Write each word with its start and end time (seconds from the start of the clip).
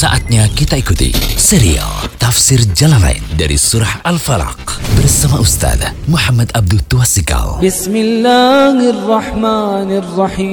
Saatnya 0.00 0.48
kita 0.56 0.80
ikuti 0.80 1.12
serial 1.36 2.08
Tafsir 2.16 2.64
Jalalain 2.72 3.20
dari 3.36 3.60
Surah 3.60 4.00
Al-Falaq 4.00 4.80
bersama 4.96 5.36
Ustaz 5.44 5.76
Muhammad 6.08 6.48
Abdul 6.56 6.80
Tuasikal. 6.88 7.60
بسم 7.60 7.92
الله 7.92 8.80
الرحمن 8.96 9.88
الرحيم 10.00 10.48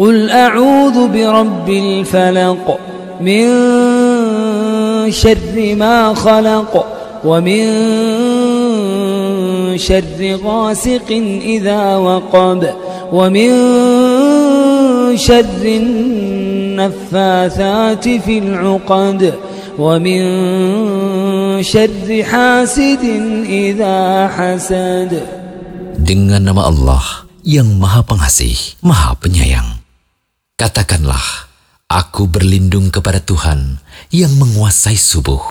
قل 0.00 0.16
أعوذ 0.32 0.96
برب 1.12 1.68
الفلق 1.68 2.64
من 3.20 3.44
شر 5.12 5.76
ما 5.76 6.16
خلق 6.16 6.72
ومن 7.20 7.64
شر 9.76 10.20
غاسق 10.40 11.08
إذا 11.44 11.96
وقب 11.96 12.62
ومن 13.12 13.50
شر 15.20 15.64
النفاثات 16.71 18.05
في 18.23 18.35
العقد 18.39 19.21
ومن 19.77 20.21
شر 21.63 22.07
حاسد 22.23 23.03
إذا 23.49 23.97
حسد 24.35 25.11
Dengan 25.97 26.39
nama 26.39 26.71
Allah 26.71 27.03
yang 27.43 27.67
Maha 27.75 28.05
Pengasih, 28.05 28.79
Maha 28.79 29.17
Penyayang. 29.19 29.81
Katakanlah, 30.55 31.49
aku 31.91 32.31
berlindung 32.31 32.93
kepada 32.93 33.19
Tuhan 33.19 33.81
yang 34.13 34.31
menguasai 34.39 34.95
subuh 34.95 35.41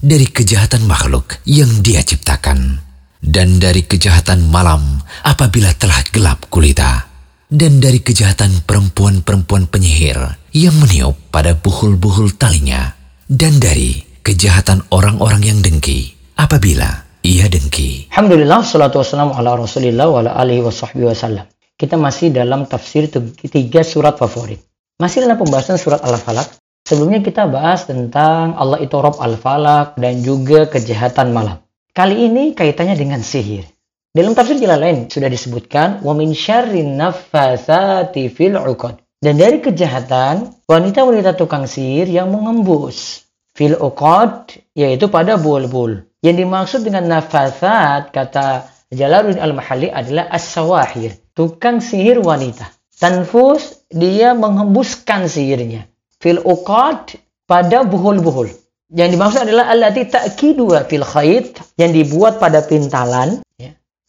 dari 0.00 0.24
kejahatan 0.30 0.88
makhluk 0.88 1.36
yang 1.44 1.68
Dia 1.84 2.00
ciptakan 2.00 2.80
dan 3.20 3.58
dari 3.60 3.84
kejahatan 3.84 4.46
malam 4.48 5.02
apabila 5.26 5.74
telah 5.76 6.00
gelap 6.14 6.48
gulita 6.48 7.09
dan 7.51 7.83
dari 7.83 7.99
kejahatan 7.99 8.63
perempuan-perempuan 8.63 9.67
penyihir 9.67 10.39
yang 10.55 10.71
meniup 10.79 11.19
pada 11.35 11.51
buhul-buhul 11.51 12.39
talinya 12.39 12.95
dan 13.27 13.59
dari 13.59 13.99
kejahatan 14.23 14.87
orang-orang 14.95 15.43
yang 15.43 15.59
dengki 15.59 16.15
apabila 16.39 17.03
ia 17.27 17.51
dengki. 17.51 18.07
Alhamdulillah, 18.15 18.63
salatu 18.63 19.03
wassalamu 19.03 19.35
ala 19.35 19.59
rasulillah 19.59 20.07
wa 20.07 20.23
ala 20.23 20.31
alihi 20.39 20.63
wa 20.63 20.71
wasallam. 21.11 21.45
Kita 21.75 21.99
masih 21.99 22.31
dalam 22.31 22.65
tafsir 22.71 23.11
tiga 23.51 23.83
surat 23.83 24.15
favorit. 24.15 24.63
Masih 24.95 25.25
dalam 25.25 25.35
pembahasan 25.35 25.75
surat 25.75 25.99
Al-Falaq. 26.01 26.61
Sebelumnya 26.87 27.19
kita 27.21 27.49
bahas 27.51 27.85
tentang 27.85 28.53
Allah 28.57 28.79
itu 28.81 28.93
Rob 28.95 29.17
Al-Falaq 29.19 29.97
dan 29.99 30.21
juga 30.23 30.69
kejahatan 30.69 31.33
malam. 31.33 31.61
Kali 31.91 32.31
ini 32.31 32.55
kaitannya 32.55 32.95
dengan 32.95 33.19
sihir. 33.19 33.67
Dalam 34.11 34.35
tafsir 34.35 34.59
jalan 34.59 34.79
lain 34.83 34.99
sudah 35.07 35.31
disebutkan 35.31 36.03
wa 36.03 36.11
min 36.11 36.35
syarrin 36.35 36.99
naffatsati 36.99 38.27
fil 38.27 38.59
'uqad. 38.59 38.99
Dan 39.23 39.39
dari 39.39 39.63
kejahatan 39.63 40.51
wanita-wanita 40.67 41.39
tukang 41.39 41.63
sihir 41.63 42.11
yang 42.11 42.27
mengembus 42.27 43.23
fil 43.55 43.79
'uqad 43.79 44.51
yaitu 44.75 45.07
pada 45.07 45.39
bul-bul. 45.39 46.03
Yang 46.19 46.35
dimaksud 46.43 46.81
dengan 46.83 47.07
nafasat 47.07 48.11
kata 48.11 48.67
Jalaluddin 48.91 49.39
Al-Mahalli 49.39 49.87
adalah 49.87 50.27
as-sawahir, 50.27 51.15
tukang 51.31 51.79
sihir 51.79 52.19
wanita. 52.19 52.67
Tanfus 52.99 53.87
dia 53.87 54.35
menghembuskan 54.35 55.31
sihirnya. 55.31 55.87
Fil 56.19 56.43
uqad 56.43 57.15
pada 57.47 57.87
buhul-buhul. 57.87 58.51
Yang 58.91 59.09
dimaksud 59.15 59.39
adalah 59.47 59.71
allati 59.71 60.03
ta'kidua 60.03 60.83
fil 60.91 61.07
khayt 61.07 61.63
yang 61.79 61.95
dibuat 61.95 62.43
pada 62.43 62.59
pintalan. 62.59 63.39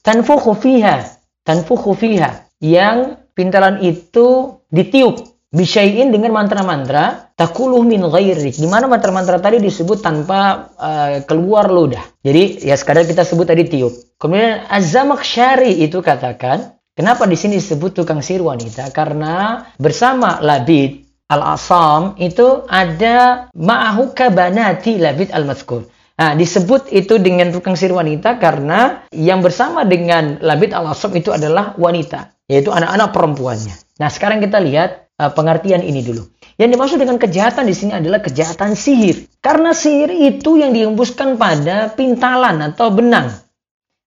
Tanfukhu 0.03 0.59
fiha, 0.59 1.07
tanfukhu 1.47 1.95
fiha 1.95 2.51
yang 2.59 3.23
pintalan 3.39 3.79
itu 3.83 4.59
ditiup 4.69 5.33
Bisyai'in 5.53 6.09
dengan 6.09 6.33
mantra-mantra 6.33 7.29
takuluh 7.37 7.85
min 7.85 8.01
ghairi. 8.09 8.57
Di 8.57 8.65
mana 8.65 8.89
mantra-mantra 8.89 9.37
tadi 9.37 9.61
disebut 9.61 10.01
tanpa 10.01 10.73
uh, 10.81 11.21
keluar 11.29 11.69
ludah. 11.69 12.01
Jadi 12.25 12.65
ya 12.65 12.73
sekadar 12.73 13.05
kita 13.05 13.21
sebut 13.21 13.45
tadi 13.45 13.69
tiup. 13.69 13.93
Kemudian 14.17 14.65
Az-Zamakhsyari 14.73 15.85
itu 15.85 16.01
katakan, 16.01 16.81
kenapa 16.97 17.29
di 17.29 17.37
sini 17.37 17.61
disebut 17.61 17.93
tukang 17.93 18.25
sihir 18.25 18.41
wanita? 18.41 18.89
Karena 18.97 19.61
bersama 19.77 20.41
Labid 20.41 21.05
Al-Asam 21.29 22.17
itu 22.17 22.65
ada 22.65 23.53
ma'ahu 23.53 24.17
kabanati 24.17 24.97
Labid 24.97 25.37
Al-Mazkur. 25.37 25.85
Nah, 26.13 26.37
disebut 26.37 26.93
itu 26.93 27.17
dengan 27.17 27.51
tukang 27.51 27.75
sihir 27.75 27.97
wanita 27.97 28.37
karena 28.37 29.09
yang 29.11 29.41
bersama 29.41 29.83
dengan 29.89 30.39
Labid 30.39 30.77
Al-Asam 30.77 31.17
itu 31.17 31.33
adalah 31.33 31.73
wanita, 31.81 32.37
yaitu 32.47 32.69
anak-anak 32.69 33.11
perempuannya. 33.11 33.75
Nah, 33.97 34.09
sekarang 34.13 34.45
kita 34.45 34.61
lihat 34.61 35.11
uh, 35.17 35.33
pengertian 35.33 35.81
ini 35.81 36.05
dulu. 36.05 36.29
Yang 36.61 36.71
dimaksud 36.77 36.99
dengan 37.01 37.17
kejahatan 37.17 37.65
di 37.65 37.75
sini 37.75 37.93
adalah 37.97 38.21
kejahatan 38.21 38.77
sihir. 38.77 39.25
Karena 39.41 39.73
sihir 39.73 40.13
itu 40.13 40.61
yang 40.61 40.77
dihembuskan 40.77 41.41
pada 41.41 41.91
pintalan 41.91 42.61
atau 42.61 42.93
benang. 42.93 43.33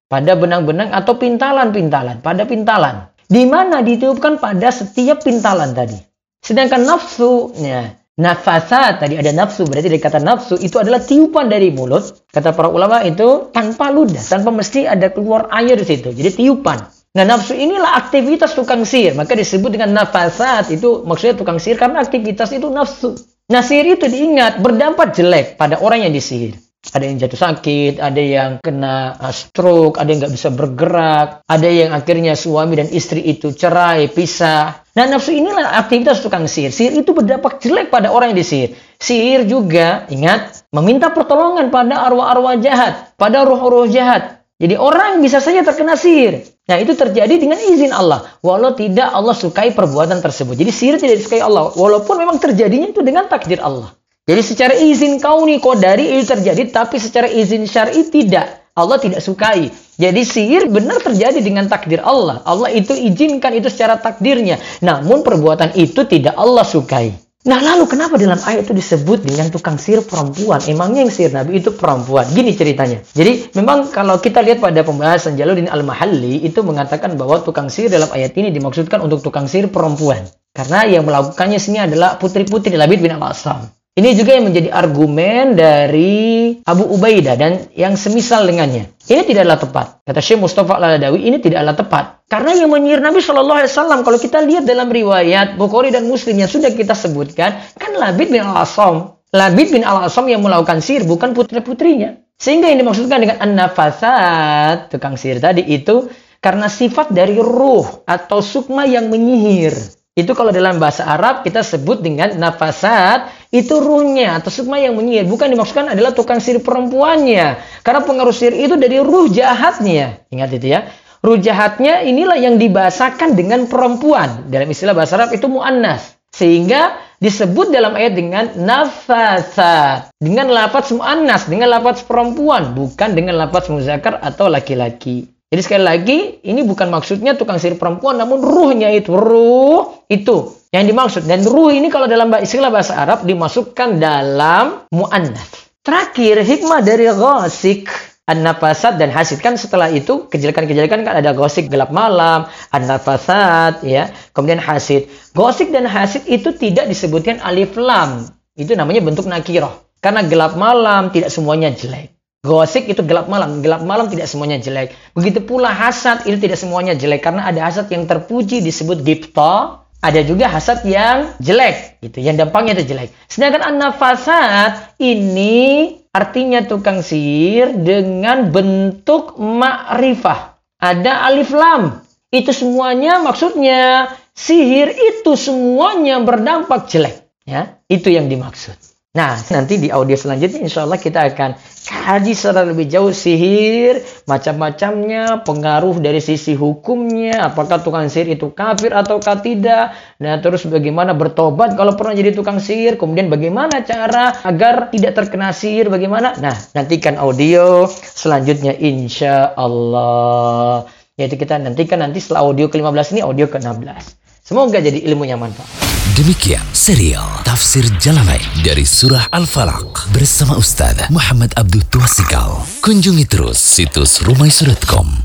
Pada 0.05 0.37
benang-benang 0.37 0.93
atau 0.93 1.17
pintalan-pintalan, 1.17 2.21
pada 2.21 2.45
pintalan. 2.45 3.09
Di 3.25 3.49
mana 3.49 3.81
ditiupkan 3.81 4.37
pada 4.37 4.69
setiap 4.69 5.25
pintalan 5.25 5.73
tadi. 5.73 5.97
Sedangkan 6.45 6.85
nafsu, 6.85 7.57
ya, 7.57 7.97
nafasat 8.15 9.03
tadi 9.03 9.19
ada 9.19 9.31
nafsu, 9.35 9.67
berarti 9.67 9.91
dari 9.91 10.01
kata 10.01 10.23
nafsu 10.23 10.55
itu 10.59 10.79
adalah 10.79 11.03
tiupan 11.03 11.51
dari 11.51 11.71
mulut. 11.71 12.27
Kata 12.31 12.55
para 12.55 12.71
ulama 12.71 13.03
itu 13.03 13.51
tanpa 13.51 13.91
ludah, 13.91 14.23
tanpa 14.23 14.51
mesti 14.51 14.87
ada 14.87 15.11
keluar 15.11 15.51
air 15.51 15.75
di 15.75 15.85
situ. 15.87 16.15
Jadi 16.15 16.43
tiupan. 16.43 16.79
Nah 17.15 17.23
nafsu 17.23 17.55
inilah 17.55 17.95
aktivitas 17.95 18.55
tukang 18.55 18.83
sihir. 18.83 19.15
Maka 19.15 19.39
disebut 19.39 19.71
dengan 19.79 19.95
nafasat. 19.95 20.67
Itu 20.75 21.07
maksudnya 21.07 21.39
tukang 21.39 21.63
sihir 21.63 21.79
karena 21.79 22.03
aktivitas 22.03 22.51
itu 22.51 22.67
nafsu. 22.67 23.15
Nah 23.47 23.63
sihir 23.63 23.95
itu 23.95 24.11
diingat 24.11 24.59
berdampak 24.59 25.15
jelek 25.15 25.55
pada 25.55 25.79
orang 25.79 26.03
yang 26.03 26.11
disihir. 26.11 26.59
Ada 26.85 27.01
yang 27.01 27.17
jatuh 27.17 27.39
sakit, 27.39 27.97
ada 27.97 28.21
yang 28.21 28.51
kena 28.61 29.17
stroke, 29.33 29.97
ada 29.97 30.05
yang 30.05 30.21
nggak 30.21 30.35
bisa 30.37 30.49
bergerak, 30.53 31.41
ada 31.49 31.65
yang 31.65 31.89
akhirnya 31.97 32.37
suami 32.37 32.77
dan 32.77 32.93
istri 32.93 33.25
itu 33.25 33.57
cerai, 33.57 34.05
pisah. 34.05 34.84
Nah 34.95 35.11
nafsu 35.11 35.35
inilah 35.35 35.75
aktivitas 35.83 36.23
tukang 36.23 36.47
sihir. 36.47 36.71
Sihir 36.71 36.95
itu 36.95 37.11
berdampak 37.11 37.59
jelek 37.59 37.91
pada 37.91 38.15
orang 38.15 38.31
yang 38.31 38.39
disihir. 38.39 38.79
Sihir 38.95 39.43
juga, 39.43 40.07
ingat, 40.07 40.63
meminta 40.71 41.11
pertolongan 41.11 41.67
pada 41.67 41.99
arwah-arwah 42.07 42.55
jahat, 42.63 43.11
pada 43.19 43.43
roh-roh 43.43 43.91
jahat. 43.91 44.47
Jadi 44.55 44.79
orang 44.79 45.19
bisa 45.19 45.43
saja 45.43 45.67
terkena 45.67 45.99
sihir. 45.99 46.47
Nah 46.71 46.79
itu 46.79 46.95
terjadi 46.95 47.35
dengan 47.35 47.59
izin 47.59 47.91
Allah. 47.91 48.23
Walau 48.39 48.71
tidak 48.71 49.11
Allah 49.11 49.35
sukai 49.35 49.75
perbuatan 49.75 50.23
tersebut. 50.23 50.55
Jadi 50.55 50.71
sihir 50.71 50.95
tidak 50.95 51.19
disukai 51.19 51.43
Allah. 51.43 51.75
Walaupun 51.75 52.15
memang 52.15 52.39
terjadinya 52.39 52.87
itu 52.87 53.03
dengan 53.03 53.27
takdir 53.27 53.59
Allah. 53.59 53.91
Jadi 54.23 54.41
secara 54.41 54.73
izin 54.79 55.19
kauni 55.19 55.59
kodari 55.59 56.15
itu 56.15 56.31
terjadi. 56.31 56.71
Tapi 56.71 56.95
secara 57.03 57.27
izin 57.27 57.67
syar'i 57.67 58.07
tidak. 58.07 58.71
Allah 58.71 58.95
tidak 58.95 59.19
sukai. 59.19 59.69
Jadi 59.95 60.21
sihir 60.27 60.67
benar 60.67 60.99
terjadi 60.99 61.39
dengan 61.39 61.71
takdir 61.71 62.03
Allah. 62.03 62.43
Allah 62.43 62.71
itu 62.71 62.91
izinkan 62.91 63.55
itu 63.55 63.71
secara 63.71 63.95
takdirnya. 63.95 64.59
Namun 64.83 65.23
perbuatan 65.23 65.75
itu 65.79 66.03
tidak 66.03 66.35
Allah 66.35 66.67
sukai. 66.67 67.25
Nah 67.45 67.61
lalu 67.61 67.85
kenapa 67.85 68.17
dalam 68.17 68.41
ayat 68.41 68.65
itu 68.65 68.73
disebut 68.73 69.21
dengan 69.21 69.53
tukang 69.53 69.77
sihir 69.77 70.01
perempuan? 70.01 70.65
Emangnya 70.65 71.05
yang 71.05 71.13
sihir 71.13 71.29
Nabi 71.29 71.61
itu 71.61 71.69
perempuan? 71.77 72.25
Gini 72.33 72.57
ceritanya. 72.57 73.05
Jadi 73.13 73.53
memang 73.53 73.93
kalau 73.93 74.17
kita 74.17 74.41
lihat 74.41 74.57
pada 74.57 74.81
pembahasan 74.81 75.37
Jaluddin 75.37 75.69
Al-Mahalli 75.69 76.41
itu 76.41 76.65
mengatakan 76.65 77.13
bahwa 77.13 77.45
tukang 77.45 77.69
sihir 77.69 77.93
dalam 77.93 78.09
ayat 78.09 78.33
ini 78.33 78.49
dimaksudkan 78.49 78.97
untuk 78.97 79.21
tukang 79.21 79.45
sihir 79.45 79.69
perempuan. 79.69 80.25
Karena 80.57 80.89
yang 80.89 81.05
melakukannya 81.05 81.61
sini 81.61 81.85
adalah 81.85 82.17
putri-putri 82.17 82.73
Labid 82.73 83.05
bin 83.05 83.13
Al-Asam. 83.13 83.69
Ini 83.95 84.11
juga 84.11 84.35
yang 84.35 84.51
menjadi 84.51 84.75
argumen 84.75 85.55
dari 85.55 86.51
Abu 86.67 86.83
Ubaidah 86.83 87.39
dan 87.39 87.71
yang 87.79 87.95
semisal 87.95 88.43
dengannya. 88.43 88.91
Ini 89.07 89.23
tidaklah 89.23 89.55
tepat. 89.55 90.03
Kata 90.03 90.19
Syekh 90.19 90.43
Mustafa 90.43 90.75
Al-Adawi, 90.75 91.23
ini 91.23 91.39
tidaklah 91.39 91.79
tepat. 91.79 92.05
Karena 92.27 92.59
yang 92.59 92.75
menyihir 92.75 92.99
Nabi 92.99 93.23
Shallallahu 93.23 93.63
Alaihi 93.63 93.71
Wasallam, 93.71 94.03
kalau 94.03 94.19
kita 94.19 94.43
lihat 94.43 94.67
dalam 94.67 94.91
riwayat 94.91 95.55
Bukhari 95.55 95.95
dan 95.95 96.11
Muslim 96.11 96.35
yang 96.35 96.51
sudah 96.51 96.75
kita 96.75 96.91
sebutkan, 96.91 97.55
kan 97.79 97.95
Labid 97.95 98.35
bin 98.35 98.43
Al-Asam. 98.43 99.15
Labid 99.31 99.71
bin 99.71 99.87
Al-Asam 99.87 100.27
yang 100.27 100.43
melakukan 100.43 100.83
sihir, 100.83 101.07
bukan 101.07 101.31
putri-putrinya. 101.31 102.19
Sehingga 102.35 102.67
yang 102.67 102.83
dimaksudkan 102.83 103.23
dengan 103.23 103.39
an-nafasat, 103.39 104.91
tukang 104.91 105.15
sihir 105.15 105.39
tadi 105.39 105.63
itu, 105.71 106.11
karena 106.43 106.67
sifat 106.67 107.15
dari 107.15 107.39
ruh 107.39 108.03
atau 108.03 108.43
sukma 108.43 108.83
yang 108.83 109.07
menyihir. 109.07 109.71
Itu 110.15 110.31
kalau 110.31 110.55
dalam 110.55 110.79
bahasa 110.79 111.03
Arab 111.03 111.43
kita 111.43 111.59
sebut 111.59 111.99
dengan 111.99 112.39
nafasat, 112.39 113.44
itu 113.55 113.79
ruhnya 113.79 114.43
atau 114.43 114.51
sukma 114.51 114.75
yang 114.75 114.99
menyihir. 114.99 115.23
Bukan 115.31 115.47
dimaksudkan 115.47 115.95
adalah 115.95 116.11
tukang 116.11 116.43
sihir 116.43 116.59
perempuannya. 116.59 117.63
Karena 117.79 118.01
pengaruh 118.03 118.35
sihir 118.35 118.51
itu 118.51 118.75
dari 118.75 118.99
ruh 118.99 119.31
jahatnya. 119.31 120.27
Ingat 120.27 120.49
itu 120.59 120.75
ya. 120.75 120.91
Ruh 121.23 121.39
jahatnya 121.39 122.03
inilah 122.03 122.35
yang 122.35 122.59
dibahasakan 122.59 123.33
dengan 123.33 123.65
perempuan. 123.71 124.51
Dalam 124.51 124.67
istilah 124.67 124.91
bahasa 124.91 125.15
Arab 125.15 125.31
itu 125.31 125.47
mu'annas. 125.47 126.19
Sehingga 126.35 126.99
disebut 127.23 127.71
dalam 127.71 127.95
ayat 127.95 128.13
dengan 128.13 128.45
nafasat. 128.59 130.11
Dengan 130.19 130.51
lafaz 130.51 130.91
mu'annas, 130.91 131.47
dengan 131.47 131.71
lafaz 131.71 132.03
perempuan. 132.03 132.75
Bukan 132.75 133.15
dengan 133.15 133.39
lafaz 133.39 133.71
muzakkar 133.71 134.19
atau 134.19 134.51
laki-laki. 134.51 135.34
Jadi 135.45 135.61
sekali 135.61 135.83
lagi, 135.85 136.17
ini 136.41 136.65
bukan 136.65 136.89
maksudnya 136.89 137.37
tukang 137.37 137.61
sihir 137.61 137.77
perempuan, 137.77 138.17
namun 138.17 138.41
ruhnya 138.41 138.89
itu, 138.89 139.13
ruh 139.13 140.03
itu 140.09 140.57
yang 140.73 140.89
dimaksud. 140.89 141.29
Dan 141.29 141.45
ruh 141.45 141.69
ini 141.69 141.93
kalau 141.93 142.09
dalam 142.09 142.33
istilah 142.33 142.73
bahasa 142.73 142.97
Arab 142.97 143.29
dimasukkan 143.29 144.01
dalam 144.01 144.89
mu'annas. 144.89 145.69
Terakhir, 145.85 146.41
hikmah 146.41 146.81
dari 146.81 147.05
ghasik, 147.13 147.93
an-nafasat 148.25 148.97
dan 148.97 149.13
hasid. 149.13 149.37
Kan 149.37 149.53
setelah 149.53 149.93
itu, 149.93 150.25
kejelekan-kejelekan 150.33 151.05
kan 151.05 151.13
ada 151.21 151.31
gosik 151.37 151.69
gelap 151.69 151.93
malam, 151.93 152.49
an-nafasat, 152.73 153.85
ya. 153.85 154.09
Kemudian 154.33 154.57
hasid. 154.57 155.13
Gosik 155.37 155.69
dan 155.69 155.85
hasid 155.85 156.25
itu 156.25 156.57
tidak 156.57 156.89
disebutkan 156.89 157.37
alif 157.45 157.77
lam. 157.77 158.25
Itu 158.57 158.73
namanya 158.73 159.05
bentuk 159.05 159.29
nakiroh. 159.29 159.93
Karena 160.01 160.25
gelap 160.25 160.57
malam 160.57 161.13
tidak 161.13 161.29
semuanya 161.29 161.69
jelek. 161.69 162.14
Gosik 162.45 162.85
itu 162.85 163.01
gelap 163.01 163.25
malam. 163.25 163.65
Gelap 163.65 163.81
malam 163.81 164.05
tidak 164.05 164.29
semuanya 164.29 164.61
jelek. 164.61 164.93
Begitu 165.17 165.41
pula 165.41 165.73
hasad 165.73 166.29
itu 166.29 166.37
tidak 166.37 166.61
semuanya 166.61 166.93
jelek. 166.93 167.25
Karena 167.25 167.49
ada 167.49 167.65
hasad 167.65 167.89
yang 167.89 168.05
terpuji 168.05 168.61
disebut 168.61 169.01
gipto. 169.01 169.81
Ada 170.05 170.21
juga 170.21 170.45
hasad 170.53 170.85
yang 170.85 171.33
jelek. 171.41 171.97
Gitu. 172.05 172.21
Yang 172.21 172.45
dampaknya 172.45 172.77
itu 172.77 172.93
jelek. 172.93 173.09
Sedangkan 173.25 173.73
an-nafasat 173.73 175.01
ini 175.01 175.97
artinya 176.13 176.61
tukang 176.61 177.01
sihir 177.01 177.73
dengan 177.81 178.53
bentuk 178.53 179.41
ma'rifah. 179.41 180.61
Ada 180.77 181.25
alif 181.25 181.49
lam. 181.49 182.05
Itu 182.29 182.53
semuanya 182.53 183.17
maksudnya 183.25 184.13
sihir 184.37 184.93
itu 184.93 185.33
semuanya 185.33 186.21
berdampak 186.21 186.85
jelek. 186.85 187.25
Ya, 187.45 187.81
itu 187.89 188.13
yang 188.13 188.29
dimaksud. 188.29 188.77
Nah, 189.15 189.39
nanti 189.47 189.79
di 189.79 189.87
audio 189.87 190.19
selanjutnya 190.19 190.59
insya 190.59 190.83
Allah 190.83 190.99
kita 190.99 191.31
akan 191.31 191.55
kaji 191.87 192.35
secara 192.35 192.67
lebih 192.67 192.91
jauh 192.91 193.15
sihir, 193.15 194.03
macam-macamnya, 194.27 195.47
pengaruh 195.47 196.03
dari 196.03 196.19
sisi 196.19 196.51
hukumnya, 196.51 197.47
apakah 197.47 197.79
tukang 197.79 198.11
sihir 198.11 198.35
itu 198.35 198.51
kafir 198.51 198.91
ataukah 198.91 199.39
tidak, 199.39 199.95
nah 200.19 200.35
terus 200.43 200.67
bagaimana 200.67 201.15
bertobat 201.15 201.79
kalau 201.79 201.95
pernah 201.95 202.11
jadi 202.11 202.35
tukang 202.35 202.59
sihir, 202.59 202.99
kemudian 202.99 203.31
bagaimana 203.31 203.87
cara 203.87 204.35
agar 204.43 204.91
tidak 204.91 205.15
terkena 205.15 205.55
sihir, 205.55 205.87
bagaimana. 205.87 206.35
Nah, 206.43 206.57
nantikan 206.75 207.15
audio 207.15 207.87
selanjutnya 207.87 208.75
insya 208.75 209.55
Allah. 209.55 210.91
Yaitu 211.15 211.39
kita 211.39 211.55
nantikan 211.55 212.03
nanti 212.03 212.19
setelah 212.19 212.43
audio 212.43 212.67
ke-15 212.67 213.15
ini 213.15 213.21
audio 213.23 213.47
ke-16. 213.47 214.24
Semoga 214.45 214.77
jadi 214.77 215.01
ilmu 215.09 215.25
yang 215.25 215.41
manfaat. 215.41 215.65
Demikian 216.13 216.61
serial 216.69 217.25
Tafsir 217.41 217.81
Jalalain 217.97 218.45
dari 218.61 218.85
Surah 218.85 219.25
Al-Falaq 219.33 220.13
bersama 220.13 220.53
Ustaz 220.53 221.09
Muhammad 221.09 221.49
Abdul 221.57 221.81
Tuasikal. 221.89 222.61
Kunjungi 222.85 223.25
terus 223.25 223.57
situs 223.57 224.21
rumaisurah.com 224.21 225.24